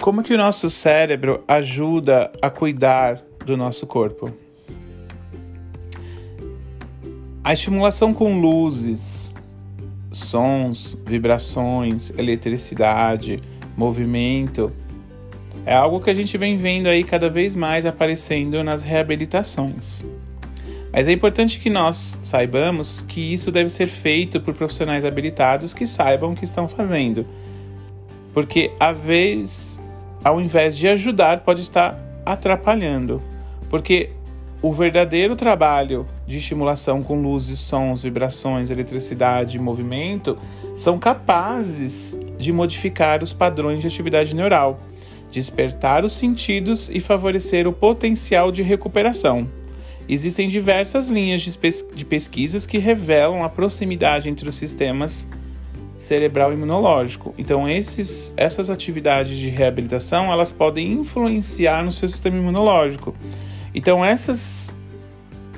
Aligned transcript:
Como 0.00 0.22
que 0.22 0.32
o 0.32 0.38
nosso 0.38 0.70
cérebro 0.70 1.42
ajuda 1.46 2.30
a 2.40 2.48
cuidar 2.48 3.20
do 3.44 3.56
nosso 3.56 3.86
corpo? 3.86 4.32
A 7.42 7.52
estimulação 7.52 8.14
com 8.14 8.40
luzes, 8.40 9.32
sons, 10.12 10.96
vibrações, 11.04 12.10
eletricidade, 12.16 13.40
movimento 13.76 14.72
é 15.66 15.74
algo 15.74 16.00
que 16.00 16.10
a 16.10 16.14
gente 16.14 16.38
vem 16.38 16.56
vendo 16.56 16.88
aí 16.88 17.02
cada 17.02 17.28
vez 17.28 17.54
mais 17.54 17.84
aparecendo 17.84 18.62
nas 18.62 18.82
reabilitações. 18.82 20.04
Mas 20.92 21.08
é 21.08 21.12
importante 21.12 21.60
que 21.60 21.68
nós 21.68 22.18
saibamos 22.22 23.02
que 23.02 23.34
isso 23.34 23.50
deve 23.50 23.68
ser 23.68 23.86
feito 23.86 24.40
por 24.40 24.54
profissionais 24.54 25.04
habilitados 25.04 25.74
que 25.74 25.86
saibam 25.86 26.32
o 26.32 26.36
que 26.36 26.44
estão 26.44 26.66
fazendo. 26.66 27.26
Porque 28.32 28.70
a 28.80 28.92
vez, 28.92 29.78
ao 30.22 30.40
invés 30.40 30.76
de 30.76 30.88
ajudar, 30.88 31.40
pode 31.40 31.60
estar 31.60 31.98
atrapalhando. 32.24 33.22
Porque 33.70 34.10
o 34.60 34.72
verdadeiro 34.72 35.36
trabalho 35.36 36.06
de 36.26 36.38
estimulação 36.38 37.02
com 37.02 37.20
luzes, 37.20 37.60
sons, 37.60 38.02
vibrações, 38.02 38.70
eletricidade 38.70 39.56
e 39.56 39.60
movimento 39.60 40.36
são 40.76 40.98
capazes 40.98 42.18
de 42.36 42.52
modificar 42.52 43.22
os 43.22 43.32
padrões 43.32 43.80
de 43.80 43.86
atividade 43.86 44.34
neural, 44.34 44.80
despertar 45.30 46.04
os 46.04 46.12
sentidos 46.12 46.88
e 46.88 46.98
favorecer 46.98 47.68
o 47.68 47.72
potencial 47.72 48.50
de 48.50 48.62
recuperação. 48.62 49.48
Existem 50.08 50.48
diversas 50.48 51.08
linhas 51.08 51.42
de 51.94 52.04
pesquisas 52.04 52.66
que 52.66 52.78
revelam 52.78 53.44
a 53.44 53.48
proximidade 53.48 54.28
entre 54.28 54.48
os 54.48 54.54
sistemas 54.54 55.28
cerebral 55.98 56.52
imunológico. 56.52 57.34
Então, 57.36 57.68
esses, 57.68 58.32
essas 58.36 58.70
atividades 58.70 59.36
de 59.36 59.48
reabilitação 59.48 60.32
elas 60.32 60.52
podem 60.52 60.92
influenciar 60.92 61.84
no 61.84 61.92
seu 61.92 62.08
sistema 62.08 62.38
imunológico. 62.38 63.14
Então, 63.74 64.04
essas 64.04 64.74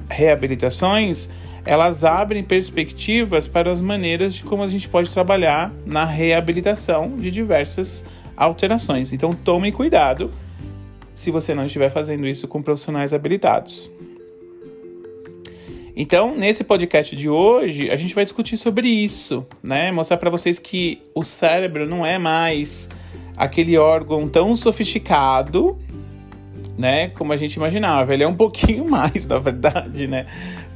reabilitações 0.09 1.29
elas 1.65 2.05
abrem 2.05 2.43
perspectivas 2.43 3.47
para 3.47 3.71
as 3.71 3.83
maneiras 3.83 4.35
de 4.35 4.43
como 4.43 4.63
a 4.63 4.67
gente 4.67 4.89
pode 4.89 5.11
trabalhar 5.11 5.71
na 5.85 6.07
reabilitação 6.07 7.17
de 7.19 7.31
diversas 7.31 8.05
alterações. 8.35 9.13
Então, 9.13 9.33
tome 9.33 9.71
cuidado 9.71 10.33
se 11.15 11.31
você 11.31 11.55
não 11.55 11.67
estiver 11.67 11.91
fazendo 11.91 12.27
isso 12.27 12.49
com 12.49 12.63
profissionais 12.63 13.13
habilitados. 13.13 13.91
Então, 15.97 16.37
nesse 16.37 16.63
podcast 16.63 17.15
de 17.17 17.29
hoje, 17.29 17.91
a 17.91 17.97
gente 17.97 18.15
vai 18.15 18.25
discutir 18.25 18.57
sobre 18.57 18.89
isso, 18.89 19.47
né? 19.63 19.91
Mostrar 19.91 20.17
para 20.17 20.31
vocês 20.31 20.59
que 20.59 21.03
o 21.15 21.23
cérebro 21.23 21.89
não 21.89 22.07
é 22.07 22.19
mais 22.19 22.89
aquele 23.37 23.77
órgão 23.77 24.29
tão 24.29 24.55
sofisticado, 24.55 25.79
né, 26.77 27.09
como 27.09 27.33
a 27.33 27.37
gente 27.37 27.55
imaginava. 27.55 28.15
Ele 28.15 28.23
é 28.23 28.29
um 28.29 28.35
pouquinho 28.35 28.85
mais, 28.89 29.27
na 29.27 29.39
verdade, 29.39 30.07
né? 30.07 30.27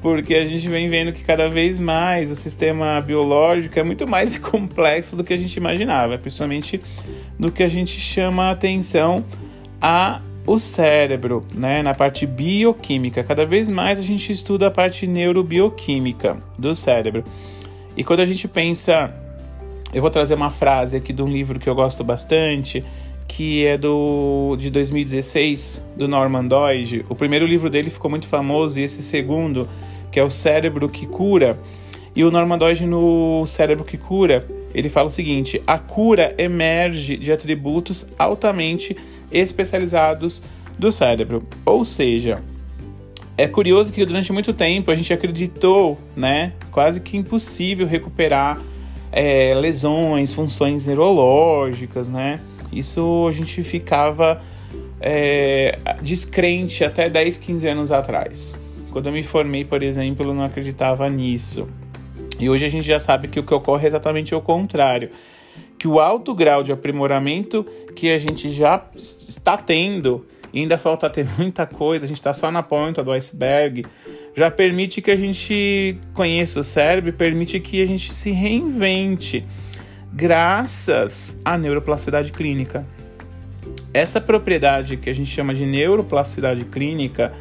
Porque 0.02 0.34
a 0.34 0.44
gente 0.44 0.68
vem 0.68 0.88
vendo 0.88 1.12
que 1.12 1.24
cada 1.24 1.48
vez 1.48 1.78
mais 1.78 2.30
o 2.30 2.36
sistema 2.36 3.00
biológico 3.00 3.78
é 3.78 3.82
muito 3.82 4.06
mais 4.06 4.36
complexo 4.38 5.16
do 5.16 5.24
que 5.24 5.32
a 5.32 5.36
gente 5.36 5.56
imaginava, 5.56 6.18
principalmente 6.18 6.80
no 7.38 7.50
que 7.50 7.62
a 7.62 7.68
gente 7.68 7.98
chama 8.00 8.44
a 8.44 8.50
atenção 8.50 9.24
a 9.80 10.20
o 10.46 10.58
cérebro, 10.58 11.44
né, 11.54 11.82
na 11.82 11.94
parte 11.94 12.26
bioquímica. 12.26 13.22
Cada 13.24 13.46
vez 13.46 13.68
mais 13.68 13.98
a 13.98 14.02
gente 14.02 14.30
estuda 14.30 14.66
a 14.66 14.70
parte 14.70 15.06
neurobioquímica 15.06 16.36
do 16.58 16.74
cérebro. 16.74 17.24
E 17.96 18.04
quando 18.04 18.20
a 18.20 18.26
gente 18.26 18.46
pensa, 18.46 19.12
eu 19.92 20.02
vou 20.02 20.10
trazer 20.10 20.34
uma 20.34 20.50
frase 20.50 20.96
aqui 20.96 21.12
de 21.12 21.22
um 21.22 21.28
livro 21.28 21.58
que 21.58 21.68
eu 21.68 21.74
gosto 21.74 22.04
bastante, 22.04 22.84
que 23.26 23.64
é 23.64 23.78
do 23.78 24.56
de 24.58 24.70
2016, 24.70 25.82
do 25.96 26.06
Norman 26.06 26.44
Doidge. 26.44 27.04
O 27.08 27.14
primeiro 27.14 27.46
livro 27.46 27.70
dele 27.70 27.88
ficou 27.88 28.10
muito 28.10 28.26
famoso 28.26 28.78
e 28.78 28.82
esse 28.82 29.02
segundo, 29.02 29.68
que 30.10 30.20
é 30.20 30.24
O 30.24 30.30
Cérebro 30.30 30.88
que 30.88 31.06
Cura. 31.06 31.58
E 32.14 32.22
o 32.22 32.30
Norman 32.30 32.58
Doidge 32.58 32.86
no 32.86 33.46
Cérebro 33.46 33.84
que 33.84 33.96
Cura, 33.96 34.46
ele 34.74 34.88
fala 34.88 35.08
o 35.08 35.10
seguinte: 35.10 35.62
a 35.66 35.78
cura 35.78 36.34
emerge 36.36 37.16
de 37.16 37.32
atributos 37.32 38.06
altamente 38.18 38.96
especializados 39.30 40.42
do 40.78 40.90
cérebro. 40.90 41.46
Ou 41.64 41.84
seja, 41.84 42.42
é 43.36 43.46
curioso 43.48 43.92
que 43.92 44.04
durante 44.04 44.32
muito 44.32 44.52
tempo 44.52 44.90
a 44.90 44.96
gente 44.96 45.12
acreditou, 45.12 45.98
né, 46.16 46.52
quase 46.70 47.00
que 47.00 47.16
impossível 47.16 47.86
recuperar 47.86 48.60
é, 49.10 49.54
lesões, 49.54 50.32
funções 50.32 50.86
neurológicas, 50.86 52.08
né? 52.08 52.40
Isso 52.72 53.26
a 53.28 53.32
gente 53.32 53.62
ficava 53.62 54.42
é, 55.00 55.78
descrente 56.02 56.84
até 56.84 57.08
10, 57.08 57.38
15 57.38 57.68
anos 57.68 57.92
atrás. 57.92 58.54
Quando 58.90 59.06
eu 59.06 59.12
me 59.12 59.22
formei, 59.22 59.64
por 59.64 59.82
exemplo, 59.82 60.26
eu 60.26 60.34
não 60.34 60.44
acreditava 60.44 61.08
nisso. 61.08 61.68
E 62.38 62.48
hoje 62.48 62.64
a 62.64 62.68
gente 62.68 62.86
já 62.86 62.98
sabe 62.98 63.28
que 63.28 63.38
o 63.38 63.42
que 63.42 63.54
ocorre 63.54 63.84
é 63.84 63.86
exatamente 63.88 64.34
o 64.34 64.40
contrário 64.40 65.10
que 65.78 65.88
o 65.88 66.00
alto 66.00 66.34
grau 66.34 66.62
de 66.62 66.72
aprimoramento 66.72 67.64
que 67.94 68.10
a 68.10 68.18
gente 68.18 68.50
já 68.50 68.82
está 68.96 69.56
tendo, 69.56 70.26
ainda 70.54 70.78
falta 70.78 71.10
ter 71.10 71.26
muita 71.36 71.66
coisa, 71.66 72.04
a 72.04 72.08
gente 72.08 72.16
está 72.16 72.32
só 72.32 72.50
na 72.50 72.62
ponta 72.62 73.02
do 73.02 73.12
iceberg, 73.12 73.84
já 74.34 74.50
permite 74.50 75.00
que 75.00 75.10
a 75.10 75.16
gente 75.16 75.98
conheça 76.12 76.60
o 76.60 76.64
cérebro, 76.64 77.12
permite 77.12 77.60
que 77.60 77.82
a 77.82 77.86
gente 77.86 78.12
se 78.12 78.30
reinvente, 78.30 79.44
graças 80.12 81.38
à 81.44 81.56
neuroplasticidade 81.56 82.32
clínica. 82.32 82.86
Essa 83.92 84.20
propriedade 84.20 84.96
que 84.96 85.08
a 85.08 85.12
gente 85.12 85.30
chama 85.30 85.54
de 85.54 85.64
neuroplasticidade 85.64 86.64
clínica 86.64 87.32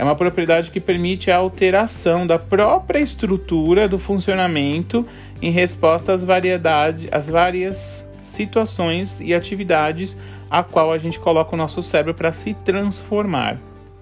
é 0.00 0.02
uma 0.02 0.16
propriedade 0.16 0.70
que 0.70 0.80
permite 0.80 1.30
a 1.30 1.36
alteração 1.36 2.26
da 2.26 2.38
própria 2.38 3.00
estrutura 3.00 3.86
do 3.86 3.98
funcionamento 3.98 5.06
em 5.42 5.50
resposta 5.50 6.14
às 6.14 6.24
variedades, 6.24 7.06
às 7.12 7.28
várias 7.28 8.08
situações 8.22 9.20
e 9.20 9.34
atividades 9.34 10.16
a 10.50 10.62
qual 10.62 10.90
a 10.90 10.96
gente 10.96 11.20
coloca 11.20 11.54
o 11.54 11.58
nosso 11.58 11.82
cérebro 11.82 12.14
para 12.14 12.32
se 12.32 12.54
transformar, 12.54 13.58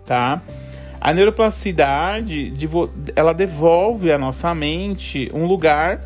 tá? 0.07 0.41
A 1.01 1.13
neuroplasticidade, 1.13 2.55
ela 3.17 3.33
devolve 3.33 4.13
à 4.13 4.19
nossa 4.19 4.55
mente 4.55 5.29
um 5.35 5.47
lugar 5.47 6.03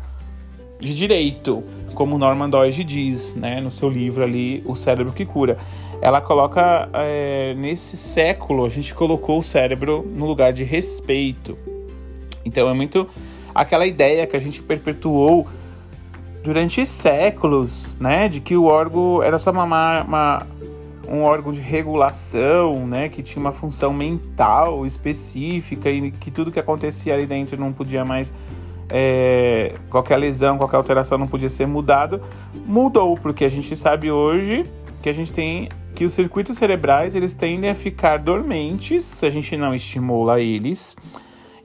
de 0.79 0.97
direito, 0.97 1.63
como 1.93 2.17
Norman 2.17 2.49
Doidge 2.49 2.83
diz, 2.83 3.35
né, 3.35 3.61
no 3.61 3.69
seu 3.69 3.91
livro 3.91 4.23
ali, 4.23 4.63
O 4.65 4.73
Cérebro 4.73 5.13
que 5.13 5.23
Cura 5.23 5.55
ela 6.01 6.21
coloca 6.21 6.89
é, 6.93 7.53
nesse 7.55 7.97
século 7.97 8.65
a 8.65 8.69
gente 8.69 8.93
colocou 8.93 9.39
o 9.39 9.41
cérebro 9.41 10.05
no 10.15 10.25
lugar 10.25 10.53
de 10.53 10.63
respeito. 10.63 11.57
Então 12.45 12.69
é 12.69 12.73
muito 12.73 13.07
aquela 13.53 13.85
ideia 13.85 14.27
que 14.27 14.35
a 14.35 14.39
gente 14.39 14.61
perpetuou 14.61 15.47
durante 16.43 16.85
séculos, 16.85 17.95
né, 17.99 18.27
de 18.27 18.41
que 18.41 18.55
o 18.55 18.65
órgão 18.65 19.23
era 19.23 19.39
só 19.39 19.51
uma, 19.51 20.01
uma 20.03 20.45
um 21.07 21.23
órgão 21.23 21.51
de 21.51 21.61
regulação, 21.61 22.87
né, 22.87 23.09
que 23.09 23.21
tinha 23.21 23.39
uma 23.39 23.51
função 23.51 23.93
mental 23.93 24.85
específica 24.85 25.89
e 25.89 26.11
que 26.11 26.31
tudo 26.31 26.51
que 26.51 26.59
acontecia 26.59 27.13
ali 27.13 27.25
dentro 27.25 27.57
não 27.57 27.71
podia 27.71 28.03
mais 28.05 28.33
é, 28.89 29.73
qualquer 29.89 30.17
lesão, 30.17 30.57
qualquer 30.57 30.77
alteração 30.77 31.17
não 31.17 31.27
podia 31.27 31.49
ser 31.49 31.65
mudado, 31.65 32.21
mudou 32.65 33.17
porque 33.17 33.45
a 33.45 33.49
gente 33.49 33.75
sabe 33.75 34.11
hoje 34.11 34.65
que 35.03 35.09
a 35.09 35.13
gente 35.13 35.33
tem 35.33 35.67
que 35.93 36.05
os 36.05 36.13
circuitos 36.13 36.57
cerebrais 36.57 37.13
eles 37.13 37.33
tendem 37.33 37.69
a 37.69 37.75
ficar 37.75 38.17
dormentes 38.17 39.03
se 39.03 39.25
a 39.25 39.29
gente 39.29 39.55
não 39.57 39.75
estimula 39.75 40.39
eles 40.39 40.95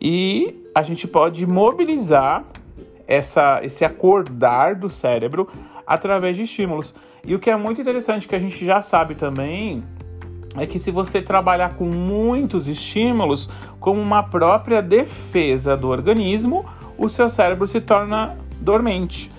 e 0.01 0.65
a 0.75 0.83
gente 0.83 1.07
pode 1.07 1.47
mobilizar 1.47 2.45
essa, 3.07 3.61
esse 3.63 3.85
acordar 3.85 4.75
do 4.75 4.91
cérebro 4.91 5.49
através 5.87 6.37
de 6.37 6.43
estímulos. 6.43 6.93
E 7.25 7.35
o 7.35 7.39
que 7.39 7.49
é 7.49 7.57
muito 7.57 7.81
interessante 7.81 8.27
que 8.27 8.35
a 8.35 8.39
gente 8.41 8.67
já 8.67 8.83
sabe 8.83 9.15
também 9.15 9.85
é 10.57 10.67
que 10.67 10.79
se 10.79 10.91
você 10.91 11.23
trabalhar 11.23 11.75
com 11.75 11.85
muitos 11.85 12.67
estímulos 12.67 13.49
como 13.79 14.01
uma 14.01 14.23
própria 14.23 14.83
defesa 14.83 15.77
do 15.77 15.89
organismo, 15.89 16.65
o 16.97 17.09
seu 17.09 17.29
cérebro 17.29 17.69
se 17.69 17.81
torna 17.81 18.37
dormente. 18.61 19.31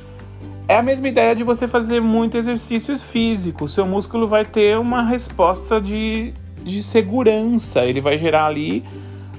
É 0.69 0.77
a 0.77 0.83
mesma 0.83 1.07
ideia 1.07 1.35
de 1.35 1.43
você 1.43 1.67
fazer 1.67 1.99
muito 1.99 2.37
exercício 2.37 2.95
físico. 2.99 3.67
Seu 3.67 3.87
músculo 3.87 4.27
vai 4.27 4.45
ter 4.45 4.77
uma 4.77 5.01
resposta 5.01 5.81
de, 5.81 6.31
de 6.61 6.83
segurança. 6.83 7.83
Ele 7.83 7.99
vai 7.99 8.19
gerar 8.19 8.45
ali 8.45 8.85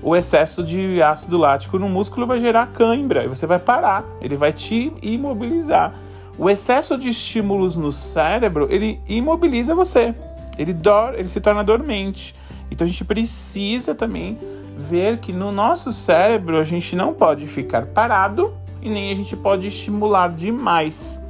o 0.02 0.16
excesso 0.16 0.60
de 0.64 1.00
ácido 1.00 1.38
lático 1.38 1.78
no 1.78 1.88
músculo 1.88 2.26
vai 2.26 2.40
gerar 2.40 2.66
cãibra 2.72 3.24
e 3.24 3.28
você 3.28 3.46
vai 3.46 3.60
parar. 3.60 4.04
Ele 4.20 4.34
vai 4.34 4.52
te 4.52 4.92
imobilizar. 5.00 5.94
O 6.36 6.50
excesso 6.50 6.98
de 6.98 7.10
estímulos 7.10 7.76
no 7.76 7.92
cérebro, 7.92 8.66
ele 8.68 9.00
imobiliza 9.08 9.72
você. 9.72 10.12
Ele, 10.58 10.72
dor, 10.72 11.14
ele 11.14 11.28
se 11.28 11.40
torna 11.40 11.62
dormente. 11.62 12.34
Então 12.72 12.84
a 12.84 12.88
gente 12.88 13.04
precisa 13.04 13.94
também 13.94 14.36
ver 14.76 15.18
que 15.18 15.32
no 15.32 15.52
nosso 15.52 15.92
cérebro 15.92 16.58
a 16.58 16.64
gente 16.64 16.96
não 16.96 17.14
pode 17.14 17.46
ficar 17.46 17.86
parado 17.86 18.52
e 18.82 18.88
nem 18.88 19.10
a 19.10 19.14
gente 19.14 19.36
pode 19.36 19.66
estimular 19.66 20.30
demais. 20.30 21.20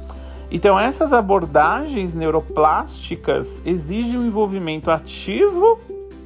Então, 0.51 0.77
essas 0.77 1.13
abordagens 1.13 2.13
neuroplásticas 2.13 3.61
exigem 3.65 4.19
um 4.19 4.25
envolvimento 4.25 4.91
ativo 4.91 5.79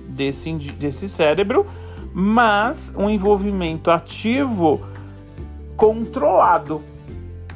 desse, 0.08 0.52
desse 0.52 1.08
cérebro, 1.08 1.66
mas 2.14 2.94
um 2.98 3.10
envolvimento 3.10 3.92
ativo 3.92 4.82
controlado, 5.76 6.82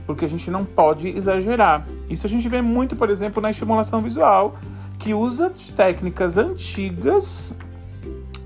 porque 0.06 0.26
a 0.26 0.30
gente 0.30 0.52
não 0.52 0.64
pode 0.64 1.08
exagerar. 1.08 1.88
Isso 2.10 2.28
a 2.28 2.30
gente 2.30 2.48
vê 2.48 2.62
muito, 2.62 2.96
por 2.96 3.10
exemplo, 3.10 3.42
na 3.42 3.50
estimulação 3.50 4.02
visual, 4.02 4.56
que 5.00 5.14
usa 5.14 5.52
técnicas 5.76 6.38
antigas, 6.38 7.56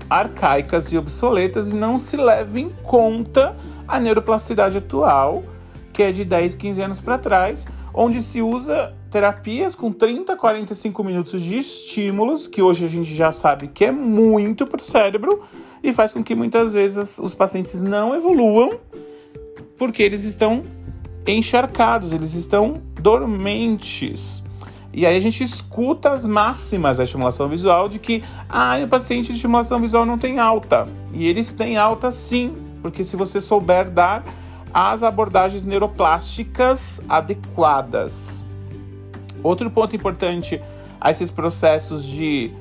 arcaicas 0.08 0.92
e 0.92 0.96
obsoletas 0.96 1.70
e 1.70 1.74
não 1.74 1.98
se 1.98 2.16
leva 2.16 2.58
em 2.60 2.70
conta 2.82 3.56
a 3.86 4.00
neuroplasticidade 4.00 4.78
atual, 4.78 5.42
que 5.92 6.02
é 6.02 6.10
de 6.10 6.24
10, 6.24 6.54
15 6.54 6.82
anos 6.82 7.00
para 7.00 7.18
trás, 7.18 7.66
onde 7.92 8.20
se 8.22 8.42
usa 8.42 8.92
terapias 9.10 9.76
com 9.76 9.92
30, 9.92 10.36
45 10.36 11.04
minutos 11.04 11.40
de 11.40 11.58
estímulos, 11.58 12.46
que 12.46 12.60
hoje 12.60 12.84
a 12.84 12.88
gente 12.88 13.14
já 13.14 13.30
sabe 13.30 13.68
que 13.68 13.84
é 13.84 13.92
muito 13.92 14.66
para 14.66 14.80
o 14.80 14.84
cérebro, 14.84 15.42
e 15.82 15.92
faz 15.92 16.12
com 16.12 16.24
que 16.24 16.34
muitas 16.34 16.72
vezes 16.72 17.18
os 17.18 17.34
pacientes 17.34 17.80
não 17.80 18.14
evoluam, 18.14 18.78
porque 19.78 20.02
eles 20.02 20.24
estão 20.24 20.64
encharcados, 21.26 22.12
eles 22.12 22.34
estão 22.34 22.82
dormentes. 23.00 24.42
E 24.92 25.04
aí 25.04 25.16
a 25.16 25.20
gente 25.20 25.42
escuta 25.42 26.10
as 26.10 26.24
máximas 26.24 26.98
da 26.98 27.04
estimulação 27.04 27.48
visual 27.48 27.88
de 27.88 27.98
que 27.98 28.22
ah, 28.48 28.78
o 28.82 28.88
paciente 28.88 29.26
de 29.26 29.32
estimulação 29.32 29.80
visual 29.80 30.06
não 30.06 30.16
tem 30.16 30.38
alta. 30.38 30.86
E 31.12 31.26
eles 31.26 31.52
têm 31.52 31.76
alta 31.76 32.12
sim, 32.12 32.54
porque 32.84 33.02
se 33.02 33.16
você 33.16 33.40
souber 33.40 33.88
dar 33.88 34.22
as 34.70 35.02
abordagens 35.02 35.64
neuroplásticas 35.64 37.00
adequadas. 37.08 38.44
Outro 39.42 39.70
ponto 39.70 39.96
importante 39.96 40.60
a 41.00 41.10
esses 41.10 41.30
processos 41.30 42.04
de 42.04 42.52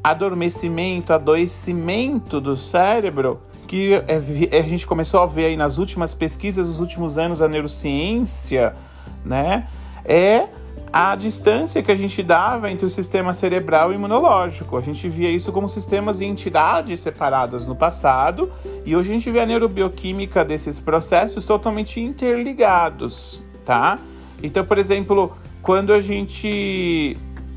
adormecimento, 0.00 1.12
adoecimento 1.12 2.40
do 2.40 2.54
cérebro, 2.54 3.40
que 3.66 3.94
é 3.94 4.58
a 4.58 4.62
gente 4.62 4.86
começou 4.86 5.20
a 5.22 5.26
ver 5.26 5.46
aí 5.46 5.56
nas 5.56 5.76
últimas 5.76 6.14
pesquisas 6.14 6.68
dos 6.68 6.78
últimos 6.78 7.18
anos 7.18 7.40
da 7.40 7.48
neurociência, 7.48 8.76
né? 9.24 9.66
É 10.04 10.46
a 10.92 11.14
distância 11.14 11.82
que 11.82 11.92
a 11.92 11.94
gente 11.94 12.22
dava 12.22 12.70
entre 12.70 12.86
o 12.86 12.88
sistema 12.88 13.32
cerebral 13.32 13.92
e 13.92 13.94
imunológico. 13.94 14.76
A 14.76 14.80
gente 14.80 15.08
via 15.08 15.30
isso 15.30 15.52
como 15.52 15.68
sistemas 15.68 16.20
e 16.20 16.24
entidades 16.24 17.00
separadas 17.00 17.66
no 17.66 17.76
passado, 17.76 18.50
e 18.84 18.96
hoje 18.96 19.10
a 19.10 19.12
gente 19.14 19.30
vê 19.30 19.40
a 19.40 19.46
neurobioquímica 19.46 20.44
desses 20.44 20.80
processos 20.80 21.44
totalmente 21.44 22.00
interligados, 22.00 23.42
tá? 23.64 23.98
Então, 24.42 24.64
por 24.64 24.78
exemplo, 24.78 25.32
quando 25.60 25.92
a 25.92 26.00
gente 26.00 27.16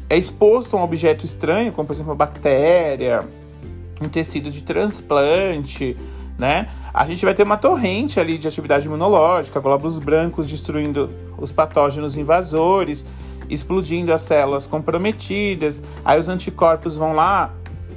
é 0.09 0.17
exposto 0.17 0.75
a 0.75 0.79
um 0.79 0.83
objeto 0.83 1.25
estranho, 1.25 1.71
como 1.71 1.87
por 1.87 1.93
exemplo 1.93 2.11
uma 2.11 2.17
bactéria, 2.17 3.23
um 4.01 4.09
tecido 4.09 4.49
de 4.49 4.63
transplante, 4.63 5.95
né? 6.41 6.67
A 6.91 7.05
gente 7.05 7.23
vai 7.23 7.35
ter 7.35 7.43
uma 7.43 7.55
torrente 7.55 8.19
ali 8.19 8.35
de 8.35 8.47
atividade 8.47 8.87
imunológica, 8.87 9.59
glóbulos 9.59 9.99
brancos 9.99 10.49
destruindo 10.49 11.07
os 11.37 11.51
patógenos 11.51 12.17
invasores, 12.17 13.05
explodindo 13.47 14.11
as 14.11 14.23
células 14.23 14.65
comprometidas. 14.65 15.83
Aí 16.03 16.19
os 16.19 16.27
anticorpos 16.27 16.95
vão 16.95 17.13
lá, 17.13 17.53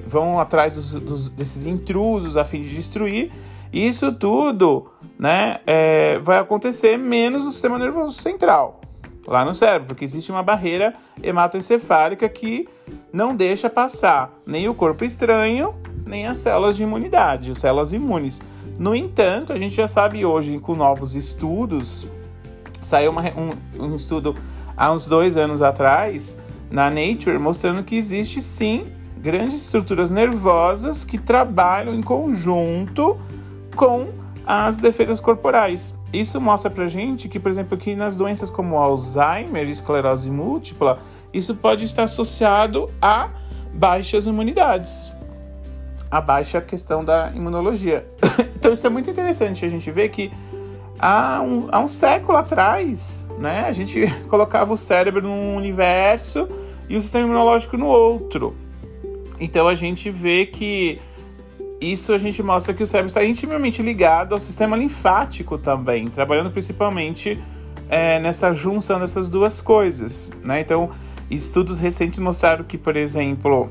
vão 0.07 0.39
atrás 0.39 0.75
dos, 0.75 0.93
dos, 0.93 1.31
desses 1.31 1.67
intrusos 1.67 2.37
a 2.37 2.45
fim 2.45 2.61
de 2.61 2.69
destruir. 2.69 3.33
Isso 3.73 4.13
tudo, 4.13 4.91
né, 5.19 5.61
é, 5.67 6.19
vai 6.19 6.39
acontecer 6.39 6.99
menos 6.99 7.47
no 7.47 7.51
sistema 7.51 7.79
nervoso 7.79 8.13
central, 8.13 8.83
lá 9.27 9.43
no 9.43 9.55
cérebro, 9.55 9.89
porque 9.89 10.05
existe 10.05 10.31
uma 10.31 10.43
barreira 10.43 10.93
hematoencefálica 11.23 12.29
que 12.29 12.69
não 13.11 13.35
deixa 13.35 13.71
passar 13.71 14.31
nem 14.47 14.69
o 14.69 14.75
corpo 14.75 15.03
estranho, 15.03 15.75
nem 16.07 16.27
as 16.27 16.39
células 16.39 16.77
de 16.77 16.83
imunidade, 16.83 17.51
as 17.51 17.59
células 17.59 17.93
imunes. 17.93 18.41
No 18.79 18.95
entanto, 18.95 19.53
a 19.53 19.57
gente 19.57 19.75
já 19.75 19.87
sabe 19.89 20.25
hoje, 20.25 20.59
com 20.59 20.75
novos 20.75 21.15
estudos, 21.15 22.07
saiu 22.83 23.11
uma, 23.11 23.23
um, 23.23 23.85
um 23.85 23.97
estudo 23.97 24.35
há 24.77 24.93
uns 24.93 25.07
dois 25.07 25.37
anos 25.37 25.63
atrás 25.63 26.37
na 26.71 26.91
Nature 26.91 27.39
mostrando 27.39 27.83
que 27.83 27.97
existe 27.97 28.43
sim 28.43 28.87
grandes 29.17 29.55
estruturas 29.55 30.11
nervosas 30.11 31.05
que 31.05 31.17
trabalham 31.17 31.95
em 31.95 32.03
conjunto 32.03 33.17
com 33.75 34.09
as 34.47 34.79
defesas 34.79 35.21
corporais. 35.21 35.95
Isso 36.13 36.41
mostra 36.41 36.71
pra 36.71 36.87
gente 36.87 37.29
que, 37.29 37.41
por 37.41 37.51
exemplo, 37.51 37.79
que 37.79 37.95
nas 37.95 38.15
doenças 38.15 38.51
como 38.51 38.77
Alzheimer 38.77 39.69
esclerose 39.69 40.31
múltipla, 40.31 40.99
isso 41.33 41.55
pode 41.55 41.85
estar 41.85 42.03
associado 42.03 42.91
a 43.01 43.31
baixas 43.73 44.27
imunidades 44.27 45.11
a 46.15 46.21
baixa 46.21 46.61
questão 46.61 47.05
da 47.05 47.33
imunologia. 47.35 48.07
então 48.55 48.73
isso 48.73 48.87
é 48.87 48.91
muito 48.91 49.11
interessante 49.11 49.65
a 49.65 49.69
gente 49.69 49.91
ver 49.91 50.11
que 50.11 50.31
há 50.97 51.43
um, 51.43 51.67
há 51.73 51.81
um 51.81 51.89
século 51.89 52.39
atrás, 52.39 53.27
né, 53.37 53.65
a 53.67 53.73
gente 53.73 54.07
colocava 54.31 54.73
o 54.73 54.77
cérebro 54.77 55.23
num 55.23 55.57
universo 55.57 56.49
e 56.89 56.97
o 56.97 57.03
sistema 57.03 57.25
imunológico 57.25 57.77
no 57.77 57.87
outro. 57.87 58.55
Então 59.41 59.67
a 59.67 59.75
gente 59.75 60.09
vê 60.09 60.47
que 60.47 61.01
isso 61.81 62.13
a 62.13 62.19
gente 62.19 62.41
mostra 62.45 62.73
que 62.73 62.85
o 62.85 62.87
cérebro 62.87 63.09
está 63.09 63.25
intimamente 63.25 63.83
ligado 63.83 64.35
ao 64.35 64.41
sistema 64.41 64.77
linfático 64.77 65.59
também, 65.59 66.07
trabalhando 66.07 66.53
principalmente 66.53 67.43
é, 67.89 68.21
nessa 68.21 68.55
junção 68.55 69.01
dessas 69.01 69.29
duas 69.29 69.61
coisas, 69.61 70.31
né? 70.45 70.61
Então 70.61 70.91
estudos 71.29 71.81
recentes 71.81 72.21
mostraram 72.21 72.63
que, 72.63 72.79
por 72.79 72.97
exemplo, 72.97 73.69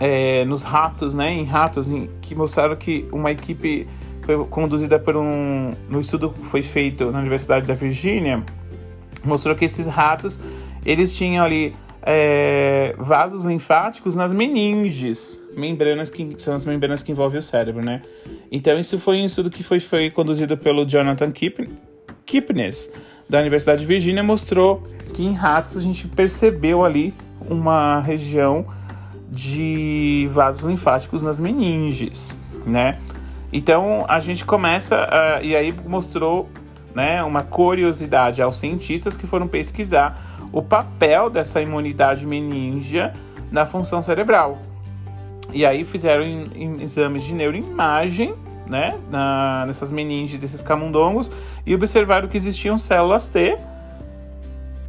é, 0.00 0.44
nos 0.44 0.62
ratos, 0.62 1.14
né, 1.14 1.32
em 1.32 1.44
ratos, 1.44 1.88
em, 1.88 2.08
que 2.20 2.34
mostraram 2.34 2.76
que 2.76 3.06
uma 3.12 3.30
equipe 3.30 3.86
foi 4.22 4.42
conduzida 4.46 4.98
por 4.98 5.16
um, 5.16 5.72
no 5.88 6.00
estudo 6.00 6.30
que 6.30 6.46
foi 6.46 6.62
feito 6.62 7.10
na 7.10 7.20
Universidade 7.20 7.66
da 7.66 7.74
Virgínia, 7.74 8.42
mostrou 9.22 9.54
que 9.54 9.64
esses 9.64 9.86
ratos, 9.86 10.40
eles 10.84 11.16
tinham 11.16 11.44
ali 11.44 11.74
é, 12.02 12.94
vasos 12.98 13.44
linfáticos 13.44 14.14
nas 14.14 14.32
meninges, 14.32 15.42
membranas 15.56 16.10
que 16.10 16.34
são 16.38 16.54
as 16.54 16.64
membranas 16.64 17.02
que 17.02 17.12
envolvem 17.12 17.38
o 17.38 17.42
cérebro, 17.42 17.82
né? 17.82 18.02
Então 18.50 18.78
isso 18.78 18.98
foi 18.98 19.20
um 19.20 19.26
estudo 19.26 19.50
que 19.50 19.62
foi, 19.62 19.80
foi 19.80 20.10
conduzido 20.10 20.56
pelo 20.56 20.84
Jonathan 20.84 21.30
Kip, 21.30 21.68
Kipnis, 22.26 22.90
da 23.28 23.40
Universidade 23.40 23.80
de 23.80 23.86
Virgínia, 23.86 24.22
mostrou 24.22 24.82
que 25.14 25.22
em 25.22 25.32
ratos 25.32 25.76
a 25.76 25.80
gente 25.80 26.06
percebeu 26.08 26.84
ali 26.84 27.14
uma 27.48 28.00
região 28.00 28.66
de 29.34 30.28
vasos 30.32 30.62
linfáticos 30.62 31.22
nas 31.22 31.40
meninges, 31.40 32.34
né? 32.64 32.98
Então 33.52 34.04
a 34.08 34.20
gente 34.20 34.44
começa 34.44 34.96
uh, 34.96 35.44
e 35.44 35.54
aí 35.54 35.72
mostrou, 35.86 36.48
né, 36.94 37.22
uma 37.22 37.42
curiosidade 37.42 38.40
aos 38.40 38.56
cientistas 38.56 39.16
que 39.16 39.26
foram 39.26 39.48
pesquisar 39.48 40.38
o 40.52 40.62
papel 40.62 41.28
dessa 41.28 41.60
imunidade 41.60 42.24
meningea 42.24 43.12
na 43.50 43.66
função 43.66 44.00
cerebral. 44.00 44.58
E 45.52 45.66
aí 45.66 45.84
fizeram 45.84 46.24
exames 46.80 47.22
de 47.24 47.34
neuroimagem, 47.34 48.34
né, 48.66 48.98
na, 49.10 49.64
nessas 49.66 49.92
meninges 49.92 50.40
desses 50.40 50.62
camundongos 50.62 51.30
e 51.66 51.74
observaram 51.74 52.28
que 52.28 52.36
existiam 52.36 52.78
células 52.78 53.28
T 53.28 53.56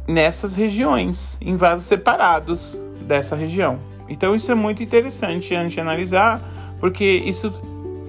nessas 0.08 0.56
regiões, 0.56 1.36
em 1.40 1.56
vasos 1.56 1.86
separados 1.86 2.80
dessa 3.06 3.36
região. 3.36 3.78
Então 4.08 4.34
isso 4.34 4.50
é 4.50 4.54
muito 4.54 4.82
interessante 4.82 5.54
a 5.54 5.62
gente 5.62 5.80
analisar, 5.80 6.42
porque 6.78 7.04
isso 7.04 7.50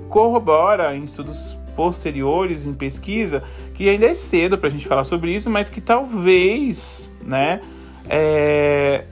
corrobora 0.09 0.95
em 0.95 1.03
estudos 1.03 1.57
posteriores, 1.75 2.65
em 2.65 2.73
pesquisa, 2.73 3.43
que 3.73 3.87
ainda 3.87 4.07
é 4.07 4.13
cedo 4.13 4.57
para 4.57 4.67
a 4.67 4.71
gente 4.71 4.87
falar 4.87 5.03
sobre 5.03 5.33
isso, 5.33 5.49
mas 5.49 5.69
que 5.69 5.79
talvez, 5.79 7.11
né, 7.23 7.61
é, 8.09 9.05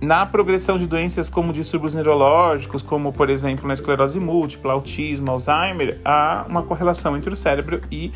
na 0.00 0.24
progressão 0.24 0.78
de 0.78 0.86
doenças 0.86 1.28
como 1.28 1.52
distúrbios 1.52 1.94
neurológicos, 1.94 2.82
como 2.82 3.12
por 3.12 3.28
exemplo 3.28 3.66
na 3.66 3.74
esclerose 3.74 4.18
múltipla, 4.18 4.72
autismo, 4.72 5.30
Alzheimer, 5.30 6.00
há 6.04 6.46
uma 6.48 6.62
correlação 6.62 7.16
entre 7.16 7.32
o 7.32 7.36
cérebro 7.36 7.80
e 7.90 8.12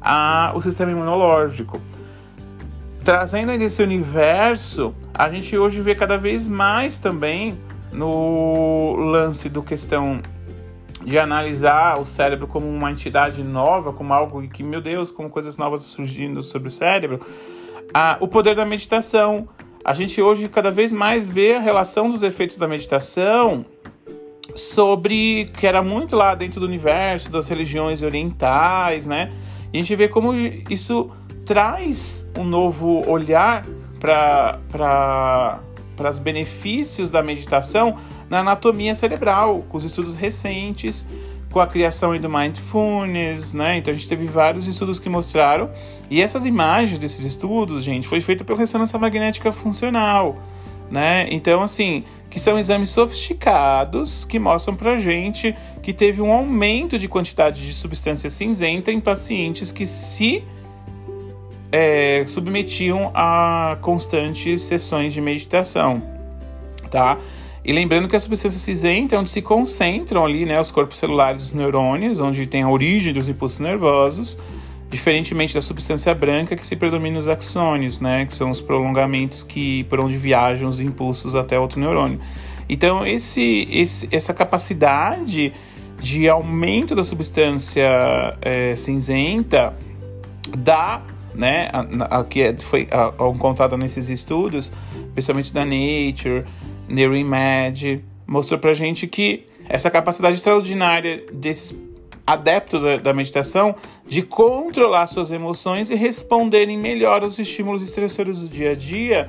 a, 0.00 0.52
o 0.54 0.60
sistema 0.60 0.90
imunológico. 0.90 1.80
Trazendo 3.04 3.50
ainda 3.50 3.64
esse 3.64 3.82
universo, 3.82 4.94
a 5.12 5.28
gente 5.28 5.58
hoje 5.58 5.80
vê 5.80 5.92
cada 5.94 6.16
vez 6.16 6.46
mais 6.46 7.00
também 7.00 7.58
no 7.92 8.94
lance 8.96 9.48
do 9.48 9.60
questão 9.60 10.20
de 11.04 11.18
analisar 11.18 11.98
o 11.98 12.06
cérebro 12.06 12.46
como 12.46 12.68
uma 12.68 12.92
entidade 12.92 13.42
nova, 13.42 13.92
como 13.92 14.14
algo 14.14 14.40
que, 14.48 14.62
meu 14.62 14.80
Deus, 14.80 15.10
como 15.10 15.28
coisas 15.28 15.56
novas 15.56 15.80
surgindo 15.80 16.44
sobre 16.44 16.68
o 16.68 16.70
cérebro, 16.70 17.20
a, 17.92 18.16
o 18.20 18.28
poder 18.28 18.54
da 18.54 18.64
meditação. 18.64 19.48
A 19.84 19.94
gente 19.94 20.22
hoje 20.22 20.48
cada 20.48 20.70
vez 20.70 20.92
mais 20.92 21.26
vê 21.26 21.56
a 21.56 21.60
relação 21.60 22.08
dos 22.08 22.22
efeitos 22.22 22.56
da 22.56 22.68
meditação 22.68 23.66
sobre 24.54 25.46
que 25.58 25.66
era 25.66 25.82
muito 25.82 26.14
lá 26.14 26.36
dentro 26.36 26.60
do 26.60 26.66
universo 26.66 27.30
das 27.32 27.48
religiões 27.48 28.00
orientais, 28.00 29.06
né? 29.06 29.32
E 29.72 29.78
a 29.78 29.80
gente 29.80 29.96
vê 29.96 30.06
como 30.06 30.34
isso 30.34 31.10
traz 31.52 32.26
um 32.34 32.44
novo 32.44 33.06
olhar 33.06 33.66
para 34.00 35.60
os 36.08 36.18
benefícios 36.18 37.10
da 37.10 37.22
meditação 37.22 37.98
na 38.30 38.38
anatomia 38.38 38.94
cerebral, 38.94 39.62
com 39.68 39.76
os 39.76 39.84
estudos 39.84 40.16
recentes, 40.16 41.04
com 41.50 41.60
a 41.60 41.66
criação 41.66 42.16
do 42.16 42.30
mindfulness, 42.30 43.52
né? 43.52 43.76
Então 43.76 43.92
a 43.92 43.94
gente 43.94 44.08
teve 44.08 44.24
vários 44.24 44.66
estudos 44.66 44.98
que 44.98 45.10
mostraram, 45.10 45.68
e 46.08 46.22
essas 46.22 46.46
imagens 46.46 46.98
desses 46.98 47.22
estudos, 47.22 47.84
gente, 47.84 48.08
foi 48.08 48.22
feita 48.22 48.42
pela 48.42 48.58
ressonância 48.58 48.98
magnética 48.98 49.52
funcional, 49.52 50.38
né? 50.90 51.26
Então 51.30 51.62
assim, 51.62 52.02
que 52.30 52.40
são 52.40 52.58
exames 52.58 52.88
sofisticados 52.88 54.24
que 54.24 54.38
mostram 54.38 54.74
pra 54.74 54.96
gente 54.96 55.54
que 55.82 55.92
teve 55.92 56.22
um 56.22 56.32
aumento 56.32 56.98
de 56.98 57.06
quantidade 57.08 57.66
de 57.66 57.74
substância 57.74 58.30
cinzenta 58.30 58.90
em 58.90 59.00
pacientes 59.00 59.70
que 59.70 59.84
se 59.84 60.42
é, 61.72 62.24
submetiam 62.26 63.10
a 63.14 63.78
constantes 63.80 64.62
sessões 64.62 65.14
de 65.14 65.20
meditação, 65.20 66.02
tá? 66.90 67.18
E 67.64 67.72
lembrando 67.72 68.08
que 68.08 68.16
a 68.16 68.20
substância 68.20 68.58
cinzenta 68.58 69.14
é 69.14 69.18
onde 69.18 69.30
se 69.30 69.40
concentram 69.40 70.24
ali 70.24 70.44
né, 70.44 70.60
os 70.60 70.70
corpos 70.70 70.98
celulares 70.98 71.40
dos 71.42 71.52
neurônios, 71.52 72.20
onde 72.20 72.44
tem 72.46 72.62
a 72.62 72.68
origem 72.68 73.14
dos 73.14 73.28
impulsos 73.28 73.60
nervosos, 73.60 74.36
diferentemente 74.90 75.54
da 75.54 75.62
substância 75.62 76.12
branca 76.12 76.56
que 76.56 76.66
se 76.66 76.76
predomina 76.76 77.16
nos 77.16 77.28
axônios, 77.28 78.00
né, 78.00 78.26
que 78.26 78.34
são 78.34 78.50
os 78.50 78.60
prolongamentos 78.60 79.42
que 79.42 79.84
por 79.84 80.00
onde 80.00 80.18
viajam 80.18 80.68
os 80.68 80.80
impulsos 80.80 81.34
até 81.34 81.58
outro 81.58 81.80
neurônio. 81.80 82.20
Então, 82.68 83.06
esse, 83.06 83.66
esse 83.70 84.08
essa 84.10 84.34
capacidade 84.34 85.52
de 86.00 86.28
aumento 86.28 86.96
da 86.96 87.04
substância 87.04 87.86
é, 88.40 88.74
cinzenta 88.74 89.72
dá 90.58 91.00
né, 91.34 91.70
a, 91.72 92.18
a, 92.18 92.24
que 92.24 92.42
é, 92.42 92.56
foi 92.56 92.88
encontrada 93.34 93.76
nesses 93.76 94.08
estudos, 94.08 94.72
principalmente 95.12 95.52
da 95.52 95.64
Nature, 95.64 96.44
Neuroimag, 96.88 98.04
mostrou 98.26 98.58
pra 98.58 98.74
gente 98.74 99.06
que 99.06 99.46
essa 99.68 99.90
capacidade 99.90 100.36
extraordinária 100.36 101.24
desses 101.32 101.74
adeptos 102.26 102.82
da, 102.82 102.96
da, 102.96 103.12
meditação 103.12 103.74
de 104.06 104.22
controlar 104.22 105.06
suas 105.06 105.30
emoções 105.30 105.90
e 105.90 105.94
responderem 105.94 106.78
melhor 106.78 107.22
aos 107.22 107.38
estímulos 107.38 107.82
estressores 107.82 108.40
do 108.40 108.48
dia 108.48 108.70
a 108.70 108.74
dia 108.74 109.28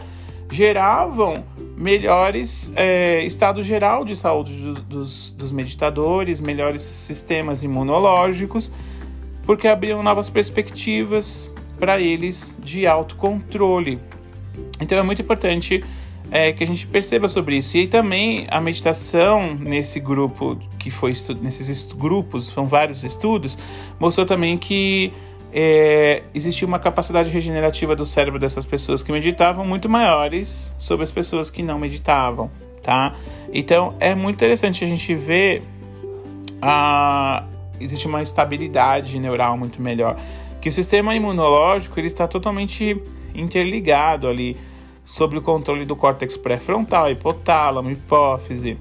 geravam 0.52 1.44
melhores 1.76 2.72
é, 2.76 3.24
estado 3.24 3.64
geral 3.64 4.06
de 4.06 4.16
saúde 4.16 4.54
dos, 4.54 4.84
dos, 4.84 5.32
dos 5.32 5.52
meditadores, 5.52 6.40
melhores 6.40 6.82
sistemas 6.82 7.64
imunológicos, 7.64 8.72
porque 9.46 9.68
abriam 9.68 10.04
novas 10.04 10.30
perspectivas 10.30 11.53
para 11.84 12.00
eles 12.00 12.56
de 12.64 12.88
autocontrole. 12.88 14.00
Então 14.80 14.98
é 14.98 15.02
muito 15.02 15.22
importante 15.22 15.84
é, 16.32 16.54
que 16.54 16.64
a 16.64 16.68
gente 16.68 16.88
perceba 16.88 17.28
sobre 17.28 17.58
isso. 17.58 17.76
E 17.76 17.88
também 17.88 18.48
a 18.50 18.62
meditação 18.62 19.54
nesse 19.56 20.00
grupo 20.00 20.58
que 20.80 20.90
foi 20.90 21.12
nesses 21.42 21.84
grupos, 21.92 22.46
são 22.46 22.64
vários 22.64 23.04
estudos, 23.04 23.58
mostrou 24.00 24.26
também 24.26 24.58
que 24.58 25.12
é, 25.52 26.24
existia 26.34 26.66
uma 26.66 26.80
capacidade 26.80 27.30
regenerativa 27.30 27.98
do 27.98 28.06
cérebro 28.06 28.40
dessas 28.40 28.66
pessoas 28.66 29.04
que 29.04 29.12
meditavam 29.12 29.66
muito 29.66 29.90
maiores 29.90 30.72
sobre 30.80 31.04
as 31.04 31.12
pessoas 31.12 31.50
que 31.50 31.62
não 31.62 31.78
meditavam, 31.78 32.50
tá? 32.82 33.14
Então 33.52 33.94
é 34.00 34.16
muito 34.16 34.38
interessante 34.38 34.86
a 34.86 34.88
gente 34.88 35.14
ver 35.14 35.62
a 36.62 37.44
existe 37.80 38.08
uma 38.08 38.22
estabilidade 38.22 39.20
neural 39.20 39.58
muito 39.58 39.82
melhor, 39.82 40.18
que 40.64 40.70
o 40.70 40.72
sistema 40.72 41.14
imunológico 41.14 42.00
ele 42.00 42.08
está 42.08 42.26
totalmente 42.26 42.96
interligado 43.36 44.30
ali 44.30 44.56
sobre 45.04 45.38
o 45.38 45.42
controle 45.42 45.84
do 45.84 45.94
córtex 45.94 46.38
pré-frontal, 46.38 47.12
hipotálamo, 47.12 47.92
hipófise, 47.92 48.78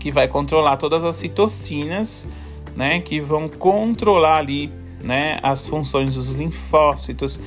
que 0.00 0.10
vai 0.10 0.28
controlar 0.28 0.78
todas 0.78 1.04
as 1.04 1.16
citocinas, 1.16 2.26
né, 2.74 3.00
que 3.00 3.20
vão 3.20 3.50
controlar 3.50 4.38
ali, 4.38 4.72
né, 5.04 5.38
as 5.42 5.66
funções 5.66 6.14
dos 6.14 6.34
linfócitos, 6.34 7.38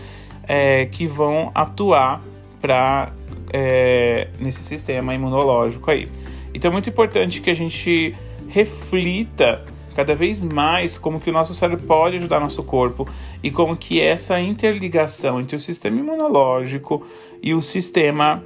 é, 0.48 0.86
que 0.86 1.08
vão 1.08 1.50
atuar 1.56 2.22
para 2.62 3.12
é, 3.52 4.28
nesse 4.38 4.62
sistema 4.62 5.16
imunológico 5.16 5.90
aí. 5.90 6.08
Então 6.54 6.70
é 6.70 6.72
muito 6.72 6.90
importante 6.90 7.42
que 7.42 7.50
a 7.50 7.56
gente 7.56 8.16
reflita 8.50 9.66
cada 9.96 10.16
vez 10.16 10.42
mais 10.42 10.98
como 10.98 11.20
que 11.20 11.30
o 11.30 11.34
nosso 11.34 11.54
cérebro 11.54 11.86
pode 11.86 12.18
ajudar 12.18 12.40
nosso 12.40 12.64
corpo 12.64 13.08
e 13.44 13.52
como 13.52 13.76
que 13.76 14.02
essa 14.02 14.40
interligação 14.40 15.40
entre 15.40 15.56
o 15.56 15.60
sistema 15.60 16.00
imunológico 16.00 17.06
e 17.42 17.54
o 17.54 17.62
sistema 17.62 18.44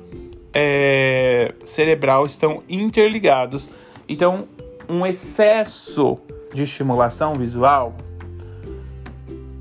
é, 0.54 1.54
cerebral 1.66 2.26
estão 2.26 2.64
interligados. 2.70 3.70
Então, 4.08 4.48
um 4.88 5.06
excesso 5.06 6.18
de 6.54 6.64
estimulação 6.64 7.34
visual, 7.34 7.96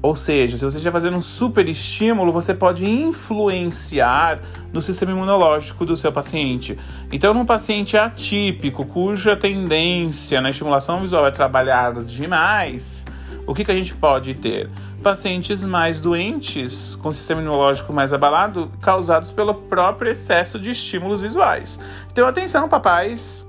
ou 0.04 0.14
seja, 0.14 0.58
se 0.58 0.64
você 0.66 0.76
estiver 0.76 0.92
fazendo 0.92 1.16
um 1.16 1.23
super 1.23 1.66
estímulo, 1.66 2.30
você 2.30 2.52
pode 2.52 2.84
influenciar 2.84 4.38
no 4.70 4.82
sistema 4.82 5.12
imunológico 5.12 5.87
do 5.87 5.96
seu 5.96 6.12
paciente. 6.12 6.78
Então, 7.11 7.32
num 7.32 7.46
paciente 7.46 7.96
atípico, 7.96 8.84
cuja 8.84 9.34
tendência 9.34 10.42
na 10.42 10.50
estimulação 10.50 11.00
visual 11.00 11.26
é 11.26 11.30
trabalhar 11.30 12.04
demais, 12.04 13.06
o 13.46 13.54
que, 13.54 13.64
que 13.64 13.70
a 13.70 13.75
gente 13.75 13.94
pode 13.94 14.34
ter? 14.34 14.68
Pacientes 15.02 15.64
mais 15.64 15.99
doentes, 15.99 16.96
com 16.96 17.11
sistema 17.11 17.40
imunológico 17.40 17.90
mais 17.90 18.12
abalado, 18.12 18.70
causados 18.82 19.32
pelo 19.32 19.54
próprio 19.54 20.12
excesso 20.12 20.61
de 20.61 20.68
estímulos 20.68 21.23
visuais. 21.23 21.80
Então, 22.12 22.28
atenção, 22.28 22.68
papais, 22.68 23.43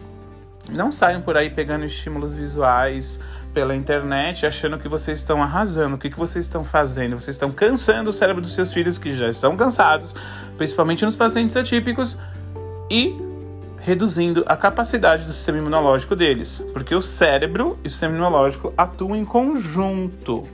não 0.71 0.91
saiam 0.91 1.21
por 1.21 1.37
aí 1.37 1.49
pegando 1.49 1.85
estímulos 1.85 2.33
visuais 2.33 3.19
pela 3.53 3.75
internet 3.75 4.45
achando 4.45 4.77
que 4.77 4.89
vocês 4.89 5.19
estão 5.19 5.41
arrasando. 5.41 5.95
O 5.95 5.97
que, 5.97 6.09
que 6.09 6.17
vocês 6.17 6.45
estão 6.45 6.63
fazendo? 6.63 7.19
Vocês 7.19 7.35
estão 7.35 7.51
cansando 7.51 8.09
o 8.09 8.13
cérebro 8.13 8.41
dos 8.41 8.53
seus 8.53 8.73
filhos 8.73 8.97
que 8.97 9.13
já 9.13 9.29
estão 9.29 9.55
cansados, 9.55 10.13
principalmente 10.57 11.05
nos 11.05 11.15
pacientes 11.15 11.55
atípicos, 11.55 12.17
e 12.89 13.15
reduzindo 13.79 14.43
a 14.47 14.57
capacidade 14.57 15.25
do 15.25 15.31
sistema 15.31 15.59
imunológico 15.59 16.15
deles, 16.15 16.61
porque 16.73 16.95
o 16.95 17.01
cérebro 17.01 17.77
e 17.83 17.87
o 17.87 17.91
sistema 17.91 18.13
imunológico 18.13 18.73
atuam 18.75 19.15
em 19.15 19.23
conjunto. 19.23 20.47